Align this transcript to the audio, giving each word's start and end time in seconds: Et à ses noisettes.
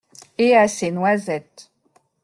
Et 0.39 0.55
à 0.55 0.67
ses 0.67 0.89
noisettes. 0.89 1.69